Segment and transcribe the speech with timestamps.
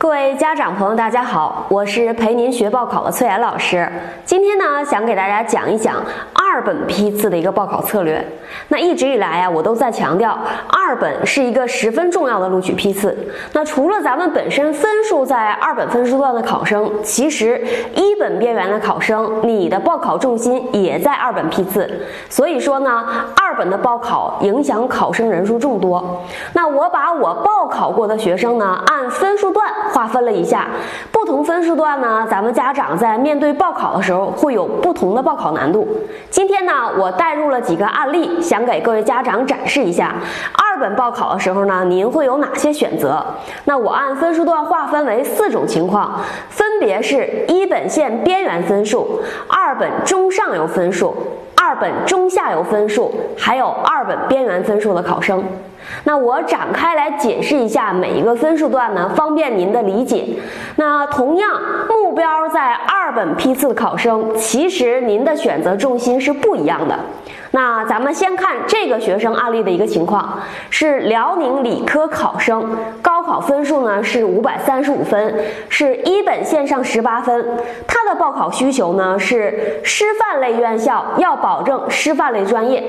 [0.00, 3.90] 各位家长朋友，大家好，我是陪您学报考的崔岩老师。
[4.24, 5.96] 今天呢，想给大家讲一讲
[6.50, 8.24] 二本批次的一个报考策略。
[8.68, 13.16] 那一直以来啊，我都在强调，二本是一个十分重要的录取批次。
[13.52, 17.62] 那除了咱们本身分数在二本分数段的考生，其实
[17.94, 21.88] 一本边缘的考生，你的报考重心也在二本批次。
[22.30, 23.04] 所以说呢，
[23.36, 26.24] 二本的报考影响考生人数众多。
[26.54, 29.66] 那我把我报考过的学生呢，按分数段。
[29.92, 30.66] 划分了一下，
[31.10, 35.88] 不同分数段呢，咱们家长在面对报考的时候会有不同的报考难度。
[36.38, 40.14] 今天呢，我带入了几个案例，想给各位家长展示一下
[40.54, 43.20] 二本报考的时候呢，您会有哪些选择？
[43.64, 51.12] 那我按分数段划分为四种情况，分别是一本线边缘分数、二本中上游分数、
[51.56, 55.42] 二本中下游分数，还有二本边缘分数的考生。
[56.04, 60.24] 那我展开来解释一下每一个分数段呢，方便您的理解。
[60.76, 61.50] 那同样
[61.88, 66.98] 目标在二本批次的考生，其实您的选择重心是不一样的。
[67.50, 75.34] 那咱们先看这个学生案例的一个情况，是辽宁理科考生，高考分数呢是五百三十五分，
[75.70, 77.42] 是一本线上十八分。
[77.86, 82.84] 他的报考需求呢是师范类院校要保证师范类专业。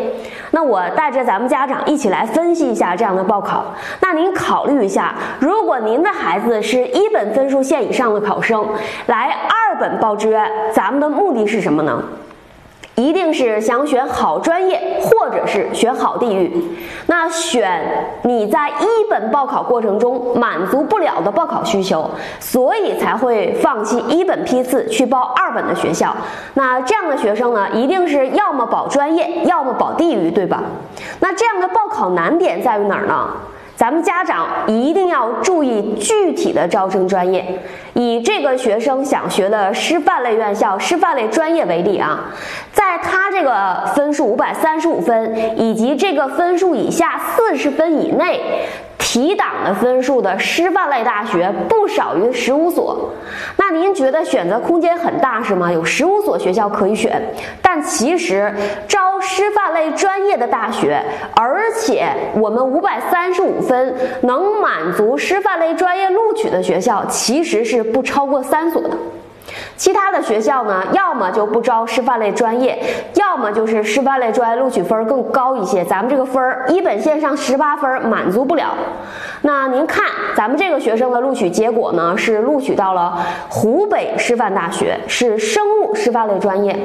[0.52, 3.66] 那我带着咱们家长一起来分析一下这样的报考。
[4.02, 8.68] 那您考虑一下，如果您的孩子是一本分数线以上的考生，
[9.08, 12.04] 来二本报志愿，咱们的目的是什么呢？
[13.00, 16.52] 一定是想选好专业，或者是选好地域。
[17.08, 17.81] 那选
[18.23, 22.11] 你在一本报考过程中满足不了的报考需求，
[22.42, 26.14] 所以才会放弃一本批次去报二本的学校。
[26.55, 30.61] 那这样的学生呢，一定是要么保专业，要么保地域，对吧？
[31.22, 33.30] 那这样的报考难点在于哪儿呢？
[33.75, 37.61] 咱们家长一定要注意具体的招生专业。
[37.94, 42.25] 以这个学生想学的师范类院校、师范类专业为例啊，
[43.02, 48.42] 他这个分数五百三十五分以及这个分数以下四十分以内。
[49.02, 53.10] 提档的分数的师范类大学不少于十五所，
[53.58, 55.71] 那您觉得选择空间很大是吗？
[55.71, 57.20] 有十五所学校可以选，
[57.60, 58.54] 但其实
[58.87, 61.04] 招师范类专业的大学，
[61.36, 68.92] 而且我们五百三十五分能满足师范类专业录取的学校，其实是不超过三所的。
[69.80, 72.78] 其他的学校呢，要么就不招师范类专业，
[73.16, 75.86] 要么就是师范类专业录取分更高一些。
[75.86, 78.73] 咱们这个分儿一本线上十八分满足不了。
[79.44, 80.04] 那您看，
[80.36, 83.17] 咱们这个学生的录取结果呢，是录取到了
[83.48, 86.78] 湖北师范大学，是生物师范类专业。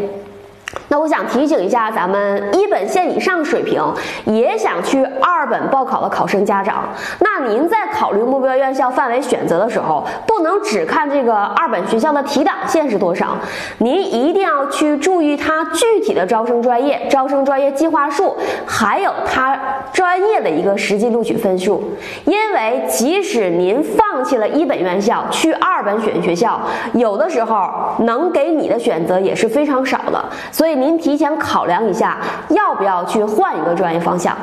[0.94, 3.82] 那我想提醒一下咱们一本线以上水平
[4.26, 6.88] 也想去二本报考的考生家长，
[7.18, 13.36] 那您在考虑目标院校范围选择的时候，不能只看这个二本学校的提档线是多少，
[13.78, 19.58] 您一定要去注意它具体的招生专业、招生专业计划数，还有它
[19.92, 21.82] 专业的一个实际录取分数。
[22.24, 26.60] 因为即使您放弃了一本院校去二本选学校，
[26.92, 27.68] 有的时候
[27.98, 30.24] 能给你的选择也是非常少的。
[30.52, 32.18] 所以您提前考量一下，
[32.50, 34.36] 要不要去换一个专业方向。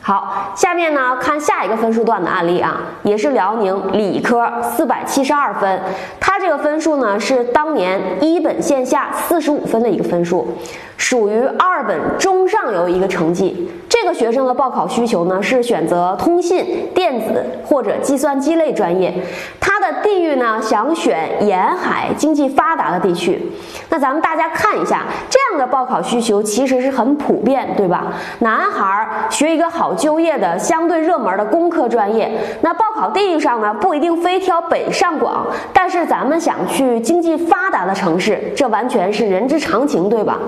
[0.00, 5.80] 好，下面呢看下一个分数段的案例啊，也是辽宁理科四百七十二分，
[6.18, 10.58] 他这个分数呢是当年一本线下四十五分的一个分数，
[10.96, 13.70] 属于二本中上游一个成绩。
[13.88, 19.14] 这个学生的报考需求呢是选择通信、电子或者计算机类专业。
[19.60, 19.73] 他
[20.04, 23.40] 地域呢，想选沿海经济发达的地区。
[23.88, 28.12] 那咱们大家看一下，这样的报考需求其实是很普遍，对吧？
[28.40, 40.38] 男孩学一个好就业的、相对热门的工科专业，那报考地域上呢，不一定非挑北上广，但是咱们想去经济发达的城市，这完全是人之常情，对吧？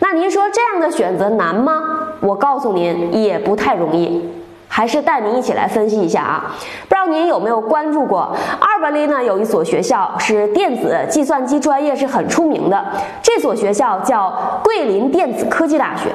[0.00, 1.80] 那您说这样的选择难吗？
[2.20, 4.28] 我告诉您，也不太容易。
[4.78, 6.54] 还是带您一起来分析一下啊，
[6.88, 9.20] 不知道您有没有关注过二本里呢？
[9.20, 12.80] 有一所学校是电子计算机专业是很出名的，
[13.20, 16.10] 这所学校叫桂林电子科技大学。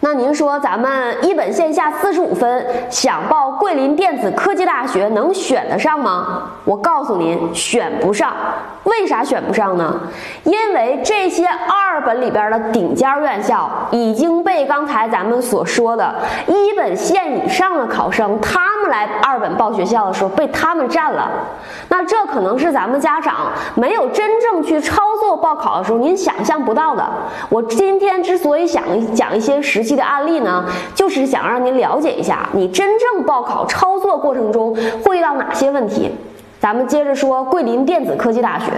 [0.00, 6.42] 那您说咱们一本线下四十五分，想报桂林电子科技大学能选得上吗？
[6.66, 8.34] 我告诉您，选不上。
[8.82, 9.98] 为啥选不上呢？
[10.44, 16.14] 因为这些二本里边的顶尖院校已经被刚才咱们所说的
[16.46, 21.30] 一本线以上的考生，他们来二本报学校的时候被他们占了。
[21.88, 27.04] 那这可能是咱们家长没有真正去操作报考的时候，您想象不到的。
[27.48, 28.82] 我今天之所以想
[29.14, 30.64] 讲一些实际的案例呢，
[30.94, 36.10] 就是想让您了解一下，你真正报考操作过程中会遇到哪些问题。
[36.60, 38.72] 咱们接着说桂林电子科技大学，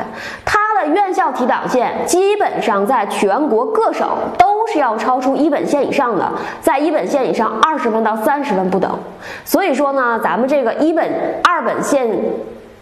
[0.44, 0.55] 它
[0.86, 6.30] 院校提档线基本上在全国各省都是要超出一本线以上的，
[6.60, 8.98] 在一本线以上二十分到三十分不等。
[9.44, 12.08] 所以说呢，咱们这个一本、二本线。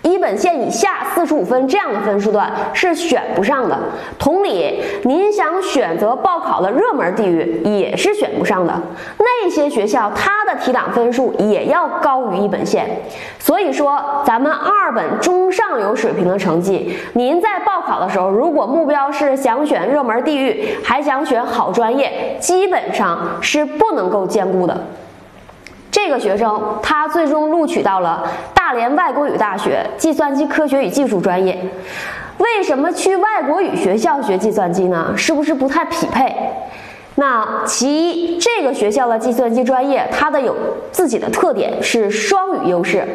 [0.06, 3.74] 一本线以下四十五分这样的分数段是选不上的。
[4.18, 8.82] 同理，您想选择报考的热门地域也是选不上的。
[9.16, 12.86] 那些学校它的提档分数也要高于一本线。
[13.38, 24.78] 所以说，咱们二二本中上游水平的成绩，您在报考的时候，如果目标是想选热门地域，还想选好专业，基本上是不能够兼顾的。
[25.90, 31.58] 这个学生他最终录取到了大连外国语大学计算机科学与技术专业。
[32.36, 35.14] 为什么去外国语学校学计算机呢？
[35.16, 36.36] 是不是不太匹配？
[37.14, 40.54] 那其一，这个学校的计算机专业它的有
[40.92, 43.06] 自己的特点，是双语优势。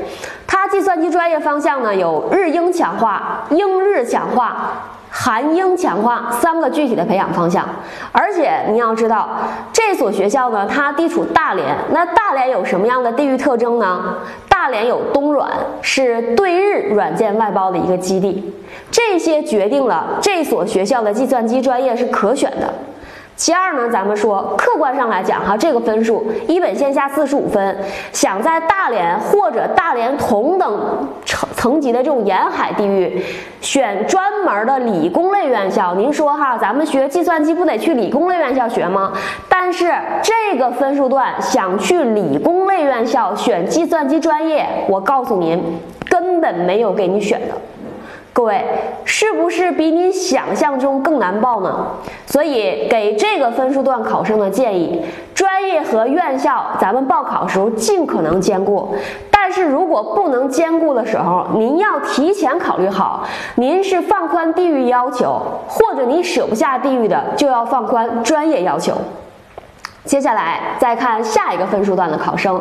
[0.47, 4.71] 它计算机专业方向呢有日英强化、英日强化。
[5.11, 7.67] 韩英强化三个具体的培养方向，
[8.11, 9.27] 而且你要知道，
[9.73, 11.75] 这所学校呢，它地处大连。
[11.89, 14.17] 那大连有什么样的地域特征呢？
[14.47, 15.49] 大连有东软，
[15.81, 18.53] 是对日软件外包的一个基地，
[18.91, 22.71] 这些决定了这所学校的计算机专业是可选的。
[23.39, 27.77] 其二呢，咱们说客观上来讲哈，这个分数一本线下四十五分，
[28.11, 33.23] 想在大连或者大连同等层层级的这种沿海地域
[33.61, 39.13] 选专门的理工类院校，您说哈，咱们学计算机不得去理工类院校学吗？
[39.47, 39.89] 但是
[40.21, 45.63] 这个分数段想去理工类院校选计算机专业，我告诉您，
[46.09, 47.55] 根本没有给你选的。
[48.39, 48.63] 各位，
[49.03, 51.87] 是不是比你想象中更难报呢？
[52.25, 55.03] 所以给这个分数段考生的建议，
[55.35, 58.95] 专业和院校咱们报考时候尽可能兼顾。
[59.29, 63.25] 但是如果不能兼顾的时候，您要提前考虑好，
[63.55, 68.93] 您是放宽地域要求，或者你舍不下地域的，就要放宽专业要求。
[70.09, 72.59] 接下来再看下一个分数段的考生，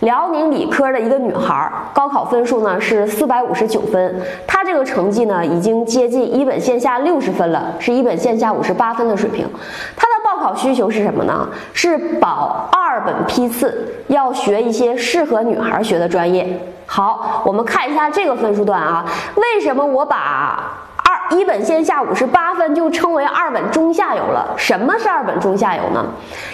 [0.00, 9.46] 辽宁理科的一个女孩，高考分数呢是四百五十九分，她这个成绩呢已经接近一本线下六十分了，是一本线下五十八分的水平。
[9.94, 11.46] 她的报考需求是什么呢？
[11.74, 16.58] 是保二本批次，要学一些适合女孩学的专业。
[16.86, 19.04] 好，我们看一下这个分数段啊，
[19.34, 20.85] 为什么我把？
[21.30, 24.54] 一本线下五十八分就称为二本中下游了。
[24.56, 26.04] 什么是二本中下游呢？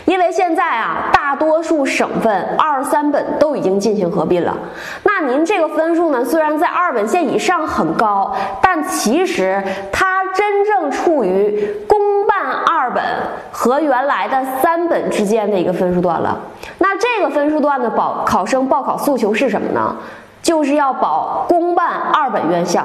[0.04, 4.56] 因为现在啊，大多数省份二三本都已经进行合并了。
[5.02, 13.02] 那您这个分数呢，虽然在二本线以上很高，但其实它真正处于公办二本
[13.50, 16.38] 和原来的三本之间的一个分数段了。
[16.78, 19.96] 那这个分数段的保考生报考诉求是什么呢？
[20.42, 22.84] 就是要保公办二本院校。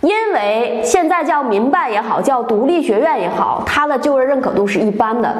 [0.00, 5.34] 因为现在叫民办也好，叫独立学院也好，它的就业认可度是一般的。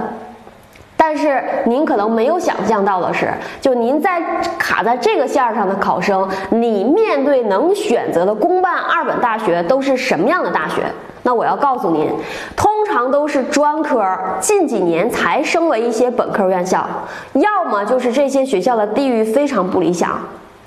[0.97, 4.21] 但是您可能没有想象到的是，就您在
[4.59, 10.83] 卡在这个线儿上的考生，你面对能选择的公办二本大学都是什么样的大学？
[11.23, 12.11] 那我要告诉您，
[12.55, 16.87] 通常都是专科，近几年才升为一些本科院校，
[17.33, 20.19] 要么就是这些学校的地域非常不理想。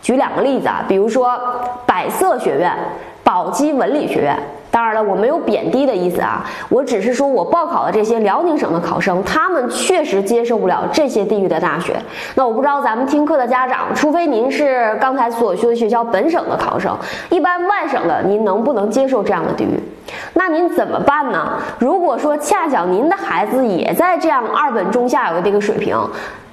[0.02, 1.40] 举两个例子啊，比如说
[1.86, 2.76] 百色学院。
[3.34, 4.38] 宝鸡文理学院，
[4.70, 11.96] 当然了，我没有贬低的意思啊，我只是说我报考的这些辽宁省的考生，他们确实接受不了这些地域的大学。
[12.36, 16.96] 那我不知道咱们听课的家长，除非您是刚才所说的学校本省的考生，
[17.32, 19.80] 一般外省的您能不能接受这样的地域？
[20.34, 21.60] 那您怎么办呢？
[21.80, 25.98] 如果说恰巧您的孩子也在这样二本中下游的这个水平。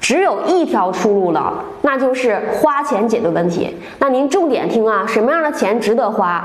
[0.00, 3.76] 只有一条出路了，那就是花钱解决问题。
[3.98, 6.42] 那您重点听啊，什么样的钱值得花？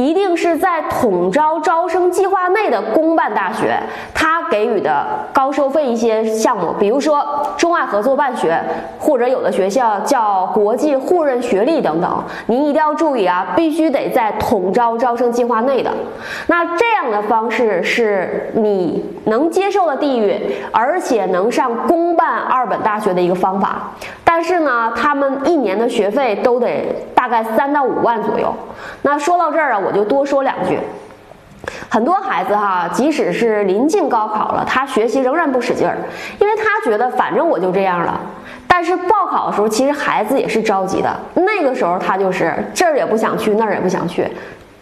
[0.00, 3.78] 一定是在统招招生计划内的公办大学，
[4.14, 7.22] 他给予的高收费一些项目，比如说
[7.58, 8.58] 中外合作办学，
[8.98, 12.24] 或者有的学校叫国际互认学历等等。
[12.46, 15.92] 您一定要注意啊，必须得在统招招生计划内的。
[16.46, 23.92] 那这样的方式是你能接受的地域，而且能上公办二本大学的一个方法。
[24.24, 26.86] 但是呢，他们一年的学费都得
[27.20, 28.50] 大概三到五万左右。
[29.02, 30.78] 那说到这儿啊，我就多说两句。
[31.90, 35.98] 很多孩子哈，即使是临近高考了，他学习仍然不使劲儿，
[36.38, 38.18] 因为他觉得反正我就这样了。
[38.66, 41.14] 但是报考的时候，其实孩子也是着急的。
[41.34, 44.26] 那个时候他就是这儿也不想去，那儿也不想去。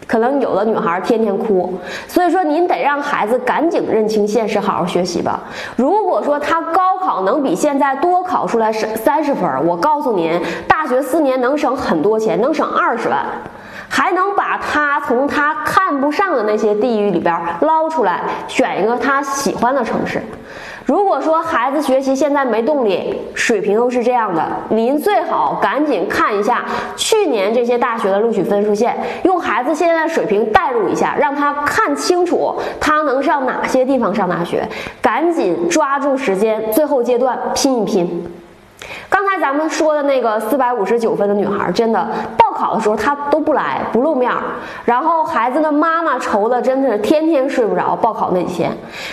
[0.09, 1.71] 可能有的女孩天天哭，
[2.07, 5.39] 所以说您得让孩子赶紧认清现实，好好学习吧。
[5.75, 13.23] 如果说他高考能比现在多考出来省三十分，我告诉您，大学四年能省很多钱，能省二十万。
[13.89, 20.21] 还能把他从他看不上的那些地域里边捞出来，选一个他喜欢的城市。
[20.85, 26.65] 如果说孩子学习现在没动力，水平又是这样的，您最好赶紧看一下
[26.95, 34.67] 去年这些大学的录取分数线，用孩子现在的水平代入一下，让他看清楚他能上哪些地方上大学，
[34.99, 38.31] 赶紧抓住时间，最后阶段拼一拼。
[39.07, 42.07] 刚才咱们说的那个四百五十九分的女孩，真的
[42.59, 44.37] 考的时候他都不来，不露面儿。
[44.83, 47.95] 然后孩子的妈妈愁的真的是天天睡不着。
[47.95, 48.71] 报考那几天，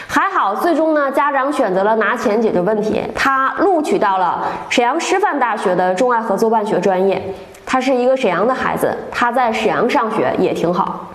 [0.09, 7.23] 还好，最终呢，家长选择了拿钱解决问题，他录取到了沈阳师范大学的中外合作办学专业。
[7.65, 11.07] 他是一个沈阳的孩子，他在沈阳上学也挺好。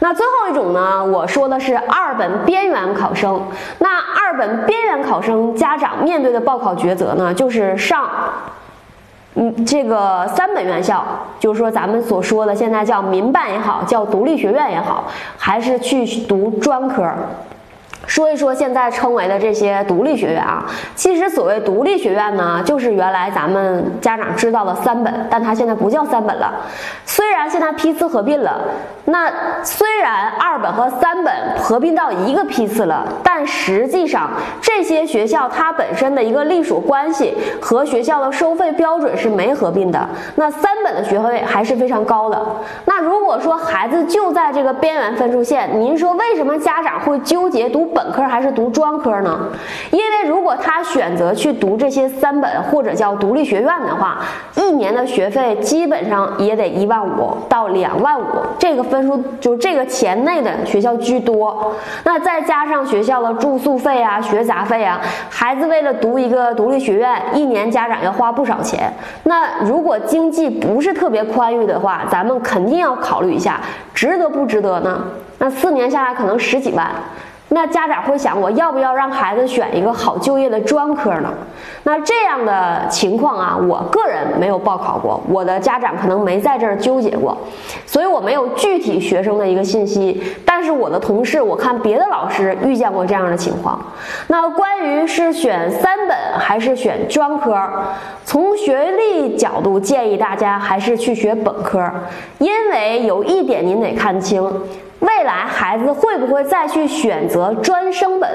[0.00, 1.04] 那最后一种呢？
[1.04, 3.40] 我说的是二本边缘考生。
[3.78, 8.08] 那二本边缘考生家长面对的报考抉择呢，就是上，
[9.40, 11.04] 嗯，这个三本院校，
[11.38, 15.04] 就是说咱们所说的现在叫民办也好，叫独立学院也好，
[15.36, 17.08] 还是去读专科。
[18.08, 20.64] 说一说现在称为的这些独立学院啊，
[20.96, 26.50] 其实所谓独立学院呢，就是原来咱们家长知道的三本，但它现在不叫三本了。
[27.04, 28.62] 虽然现在批次合并了，
[29.04, 29.30] 那
[29.62, 34.30] 虽然二本和三本合并到一个批次了，但实际上
[34.62, 40.08] 这些学校它本身的一个隶属关系和学校的收费标准是没合并的。
[40.36, 42.40] 那三本的学费还是非常高的。
[42.86, 47.97] 那如果说孩子就在这个边缘分数线，您说为什么家长会纠结读？
[47.98, 49.40] 本科还是读专科呢？
[49.90, 54.20] 因为如果他选择去读这些三本或者叫独立学院的话，
[54.54, 58.24] 一年的学费基本上也得一万五到两万五，
[58.56, 61.74] 这个分数就这个钱内的学校居多。
[62.04, 68.92] 那再加上学校的住宿费啊、学杂费啊，孩子为了读一个独立学院，一年家长要花不少钱。
[69.24, 73.60] 那如果经济不是特别宽裕的话，咱们肯定要考虑一下，
[73.92, 75.02] 值得不值得呢？
[75.38, 76.88] 那四年下来可能十几万。
[77.50, 81.32] 那家长会想，我要不要让孩子选一个好就业的专科呢？
[81.84, 87.36] 那这样的情况啊，我个人没有报考过，我的家长可能没在这儿纠结过，
[87.86, 90.22] 所以我没有具体学生的一个信息。
[90.44, 93.80] 但是我的同事，我看别的老师遇见过这样的情况。
[94.26, 97.56] 那关于是选三本还是选专科，
[98.24, 101.82] 从学历角度建议大家还是去学本科，
[102.38, 104.46] 因为有一点您得看清。
[105.00, 108.30] 未来孩子会不会再去选择专升本？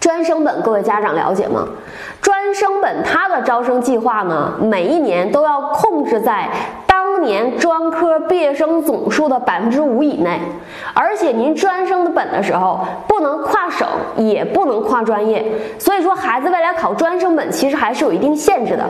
[0.00, 1.64] 专升本，各位家长了解吗？
[2.20, 6.48] 专升本它的招生计划呢，每一年都要控制在
[6.88, 10.40] 当年专科毕业生总数的百分之五以内，
[10.92, 15.44] 而且您专升的本的时候不能跨省，也不能跨专业，
[15.78, 18.84] 所以说孩子未来考专升本其实还是有一定限制的。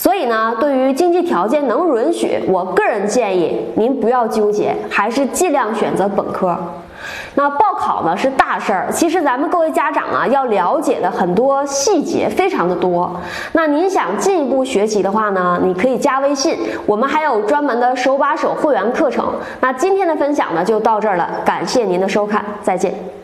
[0.00, 6.56] 所以呢，对于经济条件能允许，我个人建议您不要纠结，还是尽量选择本科。
[7.34, 13.14] 那报考呢是大事儿，其实咱们各位家长啊要了解的很多细节非常的多。
[13.52, 19.34] 那您想进一步学习的话呢，你可以加微信，我们还有专门的手把手会员课程。
[19.60, 23.19] 那今天的分享呢就到这儿了，感谢您的收看，再见。